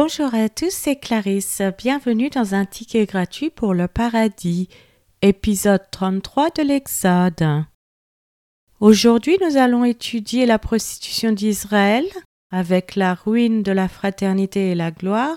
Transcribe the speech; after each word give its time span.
Bonjour 0.00 0.32
à 0.32 0.48
tous, 0.48 0.70
c'est 0.70 0.94
Clarisse. 0.94 1.60
Bienvenue 1.76 2.30
dans 2.30 2.54
un 2.54 2.64
ticket 2.64 3.04
gratuit 3.04 3.50
pour 3.50 3.74
le 3.74 3.88
paradis, 3.88 4.68
épisode 5.22 5.82
33 5.90 6.50
de 6.50 6.62
l'Exode. 6.62 7.64
Aujourd'hui, 8.78 9.36
nous 9.40 9.56
allons 9.56 9.82
étudier 9.82 10.46
la 10.46 10.60
prostitution 10.60 11.32
d'Israël 11.32 12.04
avec 12.52 12.94
la 12.94 13.14
ruine 13.14 13.64
de 13.64 13.72
la 13.72 13.88
fraternité 13.88 14.70
et 14.70 14.76
la 14.76 14.92
gloire, 14.92 15.34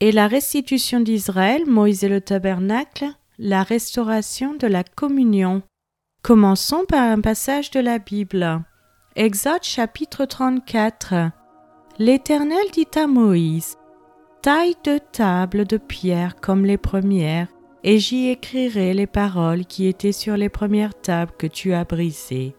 et 0.00 0.12
la 0.12 0.26
restitution 0.26 1.00
d'Israël, 1.00 1.64
Moïse 1.64 2.04
et 2.04 2.10
le 2.10 2.20
tabernacle, 2.20 3.06
la 3.38 3.62
restauration 3.62 4.52
de 4.52 4.66
la 4.66 4.84
communion. 4.84 5.62
Commençons 6.22 6.84
par 6.86 7.00
un 7.00 7.22
passage 7.22 7.70
de 7.70 7.80
la 7.80 7.98
Bible. 7.98 8.60
Exode 9.16 9.62
chapitre 9.62 10.26
34. 10.26 11.30
L'Éternel 11.98 12.66
dit 12.74 12.88
à 12.94 13.06
Moïse 13.06 13.78
Taille 14.42 14.74
de 14.82 14.98
table 14.98 15.66
de 15.66 15.76
pierre 15.76 16.34
comme 16.34 16.64
les 16.64 16.76
premières, 16.76 17.46
et 17.84 18.00
j'y 18.00 18.28
écrirai 18.28 18.92
les 18.92 19.06
paroles 19.06 19.64
qui 19.66 19.86
étaient 19.86 20.10
sur 20.10 20.36
les 20.36 20.48
premières 20.48 21.00
tables 21.00 21.30
que 21.38 21.46
tu 21.46 21.72
as 21.72 21.84
brisées. 21.84 22.56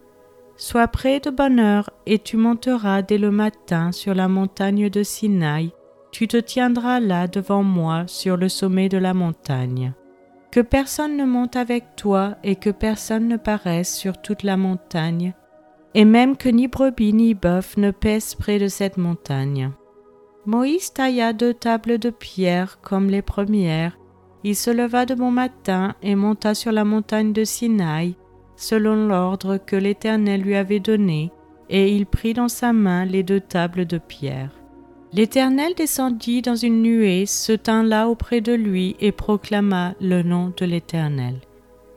Sois 0.56 0.88
prêt 0.88 1.20
de 1.20 1.28
bonne 1.28 1.60
heure, 1.60 1.90
et 2.06 2.18
tu 2.18 2.38
monteras 2.38 3.02
dès 3.02 3.18
le 3.18 3.30
matin 3.30 3.92
sur 3.92 4.14
la 4.14 4.28
montagne 4.28 4.88
de 4.88 5.02
Sinaï. 5.02 5.72
Tu 6.10 6.26
te 6.26 6.38
tiendras 6.38 7.00
là 7.00 7.26
devant 7.26 7.62
moi 7.62 8.04
sur 8.06 8.38
le 8.38 8.48
sommet 8.48 8.88
de 8.88 8.96
la 8.96 9.12
montagne. 9.12 9.92
Que 10.52 10.60
personne 10.60 11.18
ne 11.18 11.26
monte 11.26 11.56
avec 11.56 11.96
toi 11.96 12.36
et 12.42 12.56
que 12.56 12.70
personne 12.70 13.28
ne 13.28 13.36
paraisse 13.36 13.94
sur 13.94 14.16
toute 14.22 14.42
la 14.42 14.56
montagne, 14.56 15.34
et 15.92 16.06
même 16.06 16.38
que 16.38 16.48
ni 16.48 16.66
brebis 16.66 17.12
ni 17.12 17.34
bœuf 17.34 17.76
ne 17.76 17.90
pèsent 17.90 18.36
près 18.36 18.58
de 18.58 18.68
cette 18.68 18.96
montagne. 18.96 19.70
Moïse 20.46 20.92
tailla 20.92 21.32
deux 21.32 21.54
tables 21.54 21.98
de 21.98 22.10
pierre 22.10 22.78
comme 22.82 23.08
les 23.08 23.22
premières. 23.22 23.98
Il 24.42 24.54
se 24.54 24.70
leva 24.70 25.06
de 25.06 25.14
bon 25.14 25.30
matin 25.30 25.94
et 26.02 26.14
monta 26.14 26.54
sur 26.54 26.70
la 26.70 26.84
montagne 26.84 27.32
de 27.32 27.44
Sinaï, 27.44 28.14
selon 28.56 29.06
l'ordre 29.06 29.56
que 29.56 29.76
l'Éternel 29.76 30.42
lui 30.42 30.54
avait 30.54 30.80
donné, 30.80 31.30
et 31.70 31.90
il 31.94 32.04
prit 32.04 32.34
dans 32.34 32.48
sa 32.48 32.74
main 32.74 33.06
les 33.06 33.22
deux 33.22 33.40
tables 33.40 33.86
de 33.86 33.96
pierre. 33.96 34.50
L'Éternel 35.14 35.72
descendit 35.76 36.42
dans 36.42 36.56
une 36.56 36.82
nuée, 36.82 37.24
se 37.24 37.52
tint 37.52 37.82
là 37.82 38.08
auprès 38.08 38.42
de 38.42 38.52
lui 38.52 38.96
et 39.00 39.12
proclama 39.12 39.94
le 40.00 40.22
nom 40.22 40.52
de 40.54 40.66
l'Éternel. 40.66 41.36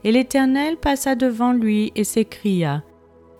Et 0.04 0.12
l'Éternel 0.12 0.78
passa 0.78 1.16
devant 1.16 1.52
lui 1.52 1.92
et 1.96 2.04
s'écria 2.04 2.82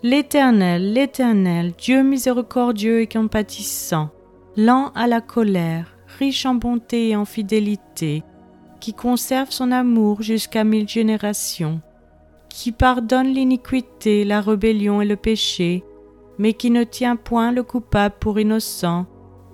L'Éternel, 0.03 0.93
l'Éternel, 0.93 1.73
Dieu 1.79 2.03
miséricordieux 2.03 3.01
et 3.01 3.07
compatissant, 3.07 4.11
lent 4.59 4.91
à 4.97 5.07
la 5.07 5.21
colère, 5.21 5.97
riche 6.19 6.45
en 6.45 6.57
bonté 6.57 7.11
et 7.11 7.17
en 7.17 7.25
fidélité, 7.25 8.25
qui 8.81 8.93
conserve 8.93 9.53
son 9.53 9.71
amour 9.71 10.21
jusqu'à 10.21 10.65
mille 10.65 10.89
générations, 10.89 11.81
qui 12.49 12.73
pardonne 12.73 13.29
l'iniquité, 13.29 14.25
la 14.25 14.41
rébellion 14.41 15.01
et 15.01 15.07
le 15.07 15.15
péché, 15.15 15.85
mais 16.39 16.55
qui 16.55 16.73
ne 16.73 16.83
tient 16.83 17.15
point 17.15 17.53
le 17.53 17.63
coupable 17.63 18.17
pour 18.19 18.41
innocent, 18.41 19.07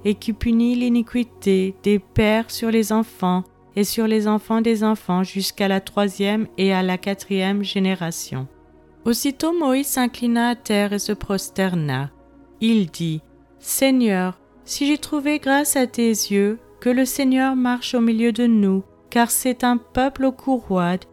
et 0.07 0.15
qui 0.15 0.33
punit 0.33 0.75
l'iniquité 0.75 1.75
des 1.83 1.99
pères 1.99 2.51
sur 2.51 2.71
les 2.71 2.91
enfants 2.91 3.45
et 3.77 3.85
sur 3.85 4.07
les 4.07 4.27
enfants 4.27 4.63
des 4.63 4.85
enfants 4.85 5.23
jusqu'à 5.23 5.69
la 5.69 5.83
troisième 5.83 6.47
et 6.57 6.73
à 6.73 6.83
la 6.83 6.97
quatrième 6.97 7.63
génération. 7.63 8.49
Aussitôt 9.05 9.53
Moïse 9.53 9.87
s'inclina 9.87 10.49
à 10.49 10.55
terre 10.55 10.95
et 10.95 10.99
se 10.99 11.13
prosterna. 11.13 12.11
Il 12.63 12.87
dit, 12.87 13.21
Seigneur, 13.59 14.39
si 14.65 14.87
j'ai 14.87 14.99
trouvé 14.99 15.39
grâce 15.39 15.77
à 15.77 15.87
tes 15.87 16.09
yeux, 16.09 16.59
que 16.81 16.91
le 16.91 17.05
Seigneur 17.05 17.57
marche 17.57 17.95
au 17.95 18.01
milieu 18.01 18.33
de 18.33 18.47
nous, 18.47 18.83
car 19.11 19.31
c'est 19.31 19.65
un 19.65 19.77
peuple 19.77 20.25
au 20.25 20.33
courroide, 20.33 21.05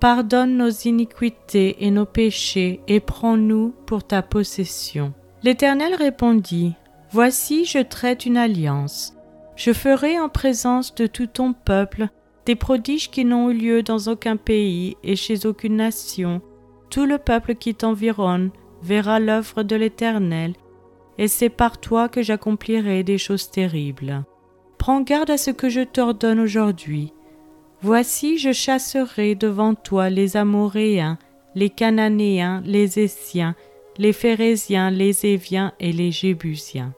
pardonne 0.00 0.56
nos 0.56 0.70
iniquités 0.70 1.84
et 1.84 1.90
nos 1.90 2.06
péchés, 2.06 2.80
et 2.88 3.00
prends-nous 3.00 3.74
pour 3.86 4.04
ta 4.04 4.22
possession. 4.22 5.12
L'Éternel 5.42 5.94
répondit, 5.94 6.74
Voici 7.12 7.64
je 7.64 7.78
traite 7.78 8.24
une 8.24 8.36
alliance. 8.36 9.14
Je 9.56 9.72
ferai 9.72 10.18
en 10.18 10.28
présence 10.28 10.94
de 10.94 11.06
tout 11.06 11.26
ton 11.26 11.52
peuple 11.52 12.08
des 12.46 12.54
prodiges 12.54 13.10
qui 13.10 13.24
n'ont 13.24 13.50
eu 13.50 13.54
lieu 13.54 13.82
dans 13.82 14.08
aucun 14.08 14.36
pays 14.36 14.96
et 15.02 15.16
chez 15.16 15.44
aucune 15.44 15.76
nation, 15.76 16.40
tout 16.88 17.04
le 17.04 17.18
peuple 17.18 17.54
qui 17.54 17.74
t'environne 17.74 18.50
verra 18.82 19.20
l'œuvre 19.20 19.62
de 19.62 19.76
l'Éternel, 19.76 20.54
et 21.20 21.28
c'est 21.28 21.50
par 21.50 21.78
toi 21.78 22.08
que 22.08 22.22
j'accomplirai 22.22 23.04
des 23.04 23.18
choses 23.18 23.50
terribles. 23.50 24.24
Prends 24.78 25.02
garde 25.02 25.28
à 25.28 25.36
ce 25.36 25.50
que 25.50 25.68
je 25.68 25.82
t'ordonne 25.82 26.40
aujourd'hui. 26.40 27.12
Voici, 27.82 28.38
je 28.38 28.52
chasserai 28.52 29.34
devant 29.34 29.74
toi 29.74 30.08
les 30.08 30.38
Amoréens, 30.38 31.18
les 31.54 31.68
Cananéens, 31.68 32.62
les 32.64 32.98
Essiens, 32.98 33.54
les 33.98 34.14
Phérésiens, 34.14 34.90
les 34.90 35.26
Éviens 35.26 35.74
et 35.78 35.92
les 35.92 36.10
Jébusiens. 36.10 36.94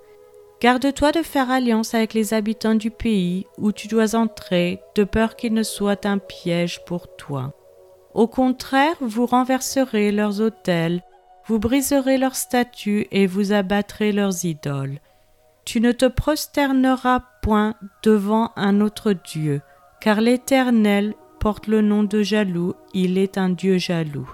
Garde-toi 0.60 1.10
de 1.10 1.22
faire 1.22 1.50
alliance 1.50 1.93
avec 1.93 2.15
les 2.15 2.33
habitants 2.33 2.77
du 2.77 2.93
pays 2.93 3.47
où 3.59 3.72
tu 3.72 3.89
dois 3.89 4.15
entrer, 4.15 4.78
de 4.94 5.03
peur 5.03 5.34
qu'il 5.34 5.53
ne 5.53 5.65
soit 5.65 6.06
un 6.06 6.19
piège 6.19 6.84
pour 6.84 7.16
toi. 7.16 7.54
Au 8.15 8.28
contraire, 8.28 8.94
vous 9.00 9.27
renverserez 9.27 10.12
leurs 10.12 10.41
autels, 10.41 11.03
vous 11.47 11.58
briserez 11.58 12.19
leurs 12.19 12.36
statues 12.36 13.06
et 13.10 13.26
vous 13.26 13.53
abattrez 13.53 14.12
leurs 14.12 14.44
idoles. 14.44 14.98
Tu 15.64 15.80
ne 15.80 15.92
te 15.92 16.06
prosterneras 16.06 17.22
point 17.42 17.75
devant 18.03 18.50
un 18.56 18.80
autre 18.80 19.12
Dieu, 19.12 19.60
car 20.00 20.20
l'Éternel 20.20 21.14
porte 21.41 21.66
le 21.66 21.80
nom 21.82 22.04
de 22.04 22.22
jaloux, 22.22 22.75
il 22.94 23.19
est 23.19 23.38
un 23.38 23.48
Dieu 23.48 23.78
jaloux. 23.78 24.30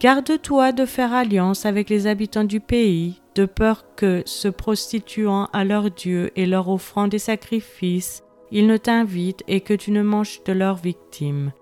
Garde-toi 0.00 0.72
de 0.72 0.86
faire 0.86 1.12
alliance 1.12 1.66
avec 1.66 1.88
les 1.88 2.06
habitants 2.06 2.44
du 2.44 2.60
pays, 2.60 3.20
de 3.34 3.46
peur 3.46 3.84
que, 3.96 4.22
se 4.26 4.48
prostituant 4.48 5.48
à 5.52 5.64
leurs 5.64 5.90
dieux 5.90 6.30
et 6.36 6.46
leur 6.46 6.68
offrant 6.68 7.08
des 7.08 7.18
sacrifices, 7.18 8.22
ils 8.50 8.66
ne 8.66 8.76
t'invitent 8.76 9.42
et 9.48 9.60
que 9.60 9.74
tu 9.74 9.90
ne 9.90 10.02
manges 10.02 10.42
de 10.44 10.52
leurs 10.52 10.76
victimes 10.76 11.52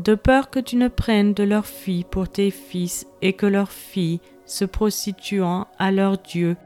de 0.00 0.14
peur 0.14 0.50
que 0.50 0.58
tu 0.58 0.76
ne 0.76 0.88
prennes 0.88 1.34
de 1.34 1.42
leurs 1.42 1.66
filles 1.66 2.06
pour 2.10 2.28
tes 2.28 2.50
fils 2.50 3.06
et 3.22 3.34
que 3.34 3.46
leurs 3.46 3.70
filles, 3.70 4.20
se 4.46 4.64
prostituant 4.64 5.68
à 5.78 5.92
leur 5.92 6.18
Dieu, 6.18 6.56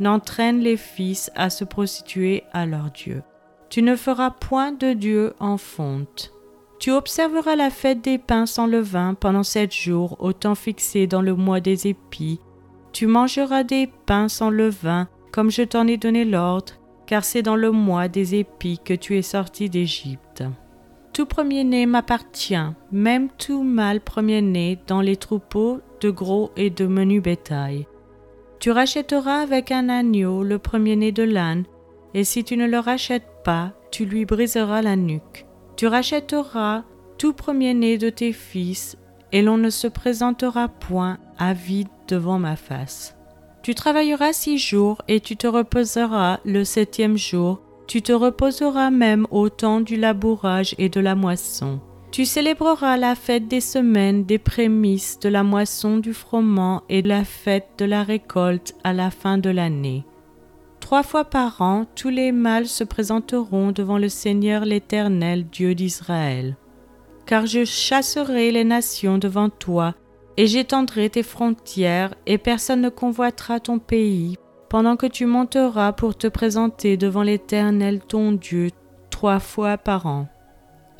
n'entraînent 0.00 0.60
les 0.60 0.76
fils 0.76 1.30
à 1.34 1.50
se 1.50 1.64
prostituer 1.64 2.44
à 2.52 2.66
leur 2.66 2.90
Dieu. 2.90 3.22
Tu 3.68 3.82
ne 3.82 3.96
feras 3.96 4.30
point 4.30 4.72
de 4.72 4.92
Dieu 4.92 5.34
en 5.40 5.58
fonte. 5.58 6.32
Tu 6.78 6.90
observeras 6.90 7.56
la 7.56 7.70
fête 7.70 8.02
des 8.02 8.18
pains 8.18 8.46
sans 8.46 8.66
levain 8.66 9.14
pendant 9.14 9.42
sept 9.42 9.74
jours 9.74 10.16
au 10.20 10.32
temps 10.32 10.54
fixé 10.54 11.06
dans 11.06 11.22
le 11.22 11.34
mois 11.34 11.60
des 11.60 11.88
épis. 11.88 12.40
Tu 12.92 13.06
mangeras 13.06 13.64
des 13.64 13.90
pains 14.06 14.28
sans 14.28 14.50
levain, 14.50 15.08
comme 15.32 15.50
je 15.50 15.62
t'en 15.62 15.86
ai 15.86 15.96
donné 15.96 16.24
l'ordre, 16.24 16.74
car 17.06 17.24
c'est 17.24 17.42
dans 17.42 17.56
le 17.56 17.72
mois 17.72 18.08
des 18.08 18.36
épis 18.36 18.78
que 18.82 18.94
tu 18.94 19.16
es 19.18 19.22
sorti 19.22 19.68
d'Égypte. 19.68 20.44
Tout 21.14 21.26
premier-né 21.26 21.86
m'appartient, 21.86 22.72
même 22.90 23.28
tout 23.38 23.62
mâle 23.62 24.00
premier-né 24.00 24.80
dans 24.88 25.00
les 25.00 25.14
troupeaux 25.14 25.80
de 26.00 26.10
gros 26.10 26.50
et 26.56 26.70
de 26.70 26.88
menu 26.88 27.20
bétail. 27.20 27.86
Tu 28.58 28.72
rachèteras 28.72 29.36
avec 29.36 29.70
un 29.70 29.88
agneau 29.88 30.42
le 30.42 30.58
premier-né 30.58 31.12
de 31.12 31.22
l'âne, 31.22 31.66
et 32.14 32.24
si 32.24 32.42
tu 32.42 32.56
ne 32.56 32.66
le 32.66 32.80
rachètes 32.80 33.28
pas, 33.44 33.74
tu 33.92 34.06
lui 34.06 34.24
briseras 34.24 34.82
la 34.82 34.96
nuque. 34.96 35.46
Tu 35.76 35.86
rachèteras 35.86 36.82
tout 37.16 37.32
premier-né 37.32 37.96
de 37.96 38.10
tes 38.10 38.32
fils, 38.32 38.96
et 39.30 39.40
l'on 39.40 39.56
ne 39.56 39.70
se 39.70 39.86
présentera 39.86 40.66
point 40.66 41.18
à 41.38 41.54
vide 41.54 41.86
devant 42.08 42.40
ma 42.40 42.56
face. 42.56 43.14
Tu 43.62 43.76
travailleras 43.76 44.32
six 44.32 44.58
jours, 44.58 45.00
et 45.06 45.20
tu 45.20 45.36
te 45.36 45.46
reposeras 45.46 46.40
le 46.44 46.64
septième 46.64 47.16
jour, 47.16 47.60
tu 47.86 48.02
te 48.02 48.12
reposeras 48.12 48.90
même 48.90 49.26
au 49.30 49.48
temps 49.48 49.80
du 49.80 49.96
labourage 49.96 50.74
et 50.78 50.88
de 50.88 51.00
la 51.00 51.14
moisson. 51.14 51.80
Tu 52.10 52.24
célébreras 52.24 52.96
la 52.96 53.16
fête 53.16 53.48
des 53.48 53.60
semaines, 53.60 54.24
des 54.24 54.38
prémices, 54.38 55.18
de 55.18 55.28
la 55.28 55.42
moisson 55.42 55.98
du 55.98 56.14
froment 56.14 56.82
et 56.88 57.02
la 57.02 57.24
fête 57.24 57.70
de 57.78 57.84
la 57.84 58.04
récolte 58.04 58.74
à 58.84 58.92
la 58.92 59.10
fin 59.10 59.36
de 59.36 59.50
l'année. 59.50 60.04
Trois 60.78 61.02
fois 61.02 61.24
par 61.24 61.60
an, 61.60 61.86
tous 61.96 62.10
les 62.10 62.30
mâles 62.30 62.68
se 62.68 62.84
présenteront 62.84 63.72
devant 63.72 63.98
le 63.98 64.08
Seigneur 64.08 64.64
l'Éternel, 64.64 65.46
Dieu 65.50 65.74
d'Israël. 65.74 66.56
Car 67.26 67.46
je 67.46 67.64
chasserai 67.64 68.52
les 68.52 68.64
nations 68.64 69.18
devant 69.18 69.48
toi, 69.48 69.94
et 70.36 70.46
j'étendrai 70.46 71.10
tes 71.10 71.22
frontières, 71.22 72.14
et 72.26 72.38
personne 72.38 72.82
ne 72.82 72.90
convoitera 72.90 73.60
ton 73.60 73.78
pays, 73.78 74.36
pendant 74.68 74.96
que 74.96 75.06
tu 75.06 75.26
monteras 75.26 75.92
pour 75.92 76.16
te 76.16 76.26
présenter 76.26 76.96
devant 76.96 77.22
l'Éternel 77.22 78.00
ton 78.00 78.32
Dieu 78.32 78.70
trois 79.10 79.40
fois 79.40 79.78
par 79.78 80.06
an. 80.06 80.28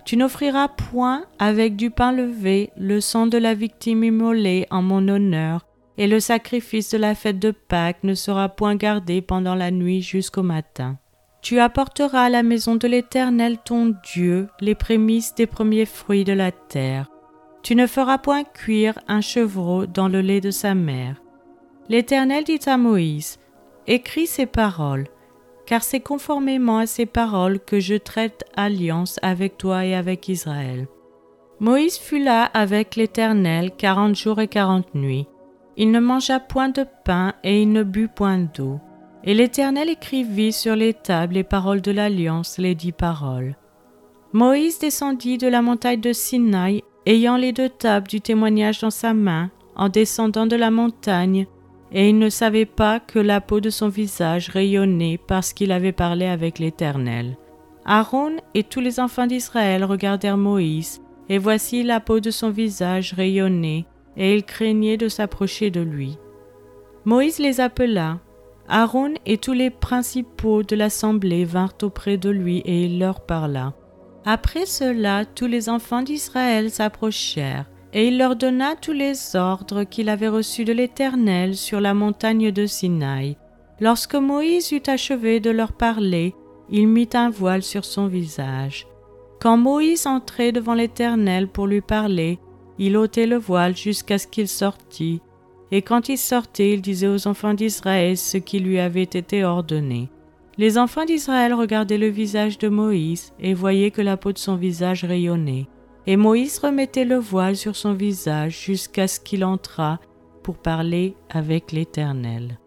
Tu 0.05 0.17
n'offriras 0.17 0.69
point 0.69 1.25
avec 1.39 1.77
du 1.77 1.91
pain 1.91 2.13
levé 2.13 2.71
le 2.77 3.01
sang 3.01 3.27
de 3.27 3.39
la 3.39 3.55
victime 3.55 4.05
immolée 4.05 4.67
en 4.71 4.83
mon 4.83 5.09
honneur, 5.09 5.67
et 5.97 6.07
le 6.07 6.21
sacrifice 6.21 6.91
de 6.91 6.99
la 6.99 7.15
fête 7.15 7.39
de 7.39 7.53
Pâques 7.53 8.03
ne 8.03 8.15
sera 8.15 8.49
point 8.49 8.77
gardé 8.77 9.23
pendant 9.23 9.55
la 9.55 9.71
nuit 9.71 10.03
jusqu'au 10.03 10.43
matin. 10.43 10.99
Tu 11.41 11.59
apporteras 11.59 12.25
à 12.25 12.31
la 12.31 12.43
maison 12.43 12.75
de 12.75 12.89
l'Éternel 12.89 13.59
ton 13.65 13.95
Dieu 14.15 14.49
les 14.61 14.75
prémices 14.75 15.35
des 15.35 15.47
premiers 15.47 15.87
fruits 15.87 16.25
de 16.25 16.33
la 16.33 16.53
terre. 16.53 17.11
Tu 17.63 17.75
ne 17.75 17.87
feras 17.87 18.19
point 18.19 18.45
cuire 18.45 18.99
un 19.09 19.21
chevreau 19.21 19.87
dans 19.87 20.09
le 20.09 20.21
lait 20.21 20.41
de 20.41 20.51
sa 20.51 20.75
mère. 20.75 21.23
L'Éternel 21.89 22.45
dit 22.45 22.61
à 22.67 22.77
Moïse, 22.77 23.39
Écris 23.87 24.27
ces 24.27 24.47
paroles, 24.47 25.07
car 25.67 25.83
c'est 25.83 26.01
conformément 26.01 26.79
à 26.79 26.87
ces 26.87 27.07
paroles 27.07 27.61
que 27.61 27.81
je 27.81 27.95
traite 27.95 28.45
alliance 28.57 29.19
avec 29.23 29.59
toi 29.59 29.85
et 29.85 29.95
avec 29.95 30.29
Israël. 30.29 30.87
Moïse 31.61 31.99
fut 31.99 32.23
là 32.23 32.45
avec 32.45 32.97
l'Éternel 32.97 33.71
quarante 33.77 34.17
jours 34.17 34.41
et 34.41 34.49
quarante 34.49 34.95
nuits. 34.95 35.27
Il 35.77 35.91
ne 35.91 36.01
mangea 36.01 36.41
point 36.41 36.69
de 36.69 36.85
pain 37.05 37.35
et 37.43 37.63
il 37.63 37.73
ne 37.73 37.83
but 37.83 38.09
point 38.09 38.49
d'eau. 38.55 38.81
Et 39.23 39.35
l'Éternel 39.35 39.89
écrivit 39.89 40.53
sur 40.53 40.77
les 40.77 40.95
tables 40.95 41.35
les 41.35 41.45
paroles 41.45 41.81
de 41.81 41.91
l'alliance, 41.91 42.59
les 42.59 42.75
dix 42.75 42.93
paroles. 42.93 43.57
Moïse 44.33 44.79
descendit 44.79 45.39
de 45.39 45.47
la 45.47 45.63
montagne 45.63 46.01
de 46.01 46.13
Sinaï, 46.13 46.83
ayant 47.07 47.37
les 47.37 47.53
deux 47.53 47.69
tables 47.69 48.09
du 48.09 48.21
témoignage 48.21 48.81
dans 48.81 48.91
sa 48.91 49.15
main, 49.15 49.51
en 49.77 49.89
descendant 49.89 50.47
de 50.47 50.57
la 50.57 50.71
montagne, 50.71 51.47
et 51.95 52.09
il 52.11 52.19
ne 52.19 52.29
savait 52.29 52.67
pas 52.67 53.01
que 53.01 53.21
la 53.21 53.41
peau 53.41 53.61
de 53.61 53.71
son 53.71 53.89
visage 53.89 54.49
rayonnait 54.49 55.19
parce 55.27 55.53
qu'il 55.53 55.71
avait 55.71 55.93
parlé 55.93 56.27
avec 56.27 56.59
l'Éternel. 56.59 57.39
Aaron 57.87 58.37
et 58.55 58.65
tous 58.65 58.81
les 58.81 58.99
enfants 58.99 59.29
d'Israël 59.29 59.85
regardèrent 59.85 60.37
Moïse, 60.37 61.01
et 61.29 61.39
voici 61.39 61.85
la 61.85 62.01
peau 62.01 62.19
de 62.19 62.31
son 62.31 62.51
visage 62.51 63.13
rayonnait, 63.13 63.85
et 64.17 64.35
ils 64.35 64.45
craignaient 64.45 64.97
de 64.97 65.09
s'approcher 65.09 65.71
de 65.71 65.81
lui. 65.81 66.19
Moïse 67.05 67.39
les 67.39 67.61
appela, 67.61 68.19
Aaron 68.69 69.15
et 69.27 69.39
tous 69.39 69.53
les 69.53 69.71
principaux 69.71 70.63
de 70.63 70.75
l'assemblée 70.75 71.45
vinrent 71.45 71.77
auprès 71.83 72.17
de 72.17 72.31
lui 72.31 72.59
et 72.59 72.87
il 72.87 72.99
leur 72.99 73.21
parla. 73.21 73.75
Après 74.25 74.65
cela, 74.65 75.27
tous 75.27 75.47
les 75.47 75.69
enfants 75.69 76.03
d'Israël 76.03 76.71
s'approchèrent, 76.71 77.67
et 77.95 78.09
il 78.09 78.19
leur 78.19 78.35
donna 78.35 78.75
tous 78.75 78.93
les 78.93 79.37
ordres 79.37 79.85
qu'il 79.85 80.09
avait 80.09 80.29
reçus 80.29 80.65
de 80.65 80.73
l'Éternel 80.73 81.57
sur 81.57 81.81
la 81.81 81.95
montagne 81.95 82.51
de 82.51 82.67
Sinaï. 82.67 83.37
Lorsque 83.81 84.17
Moïse 84.17 84.73
eut 84.73 84.83
achevé 84.89 85.39
de 85.39 85.51
leur 85.51 85.73
parler, 85.73 86.35
il 86.71 86.89
mit 86.89 87.09
un 87.15 87.31
voile 87.31 87.63
sur 87.63 87.85
son 87.85 88.09
visage. 88.09 88.87
Quand 89.41 89.57
Moïse 89.57 90.07
entrait 90.07 90.53
devant 90.53 90.75
l'Éternel 90.75 91.49
pour 91.49 91.69
lui 91.69 91.81
parler, 91.81 92.41
il 92.79 92.97
ôtait 92.97 93.27
le 93.27 93.37
voile 93.37 93.77
jusqu'à 93.77 94.19
ce 94.19 94.27
qu'il 94.27 94.49
sortît, 94.49 95.21
et 95.71 95.83
quand 95.83 96.09
il 96.09 96.19
sortait, 96.19 96.73
il 96.73 96.83
disait 96.83 97.09
aux 97.09 97.29
enfants 97.29 97.55
d'Israël 97.55 98.17
ce 98.17 98.39
qui 98.39 98.59
lui 98.59 98.81
avait 98.81 99.03
été 99.03 99.45
ordonné. 99.45 100.09
Les 100.57 100.79
enfants 100.79 101.05
d'Israël 101.05 101.53
regardaient 101.53 101.99
le 101.99 102.09
visage 102.09 102.59
de 102.59 102.69
Moïse 102.69 103.33
et 103.41 103.55
voyaient 103.55 103.91
que 103.91 104.03
la 104.03 104.17
peau 104.17 104.33
de 104.33 104.39
son 104.39 104.57
visage 104.57 105.05
rayonnait. 105.05 105.67
Et 106.07 106.17
Moïse 106.17 106.59
remettait 106.59 107.05
le 107.05 107.17
voile 107.17 107.57
sur 107.57 107.77
son 107.77 107.95
visage 107.95 108.61
jusqu'à 108.65 109.09
ce 109.09 109.21
qu'il 109.21 109.45
entrât 109.45 109.99
pour 110.43 110.59
parler 110.59 111.17
avec 111.31 111.73
l'Éternel. 111.73 112.59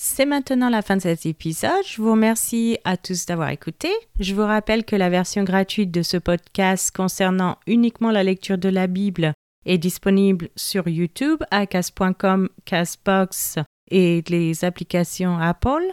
C'est 0.00 0.26
maintenant 0.26 0.68
la 0.70 0.82
fin 0.82 0.96
de 0.96 1.02
cet 1.02 1.26
épisode. 1.26 1.84
Je 1.84 2.00
vous 2.00 2.12
remercie 2.12 2.78
à 2.84 2.96
tous 2.96 3.26
d'avoir 3.26 3.50
écouté. 3.50 3.88
Je 4.20 4.34
vous 4.34 4.44
rappelle 4.44 4.84
que 4.84 4.94
la 4.94 5.08
version 5.08 5.42
gratuite 5.42 5.90
de 5.90 6.02
ce 6.02 6.16
podcast 6.16 6.94
concernant 6.94 7.58
uniquement 7.66 8.12
la 8.12 8.22
lecture 8.22 8.58
de 8.58 8.68
la 8.68 8.86
Bible 8.86 9.32
est 9.66 9.78
disponible 9.78 10.50
sur 10.56 10.86
YouTube, 10.86 11.42
à 11.50 11.66
cas.com, 11.66 12.48
Casbox 12.64 13.58
et 13.90 14.22
les 14.28 14.64
applications 14.64 15.36
Apple. 15.38 15.92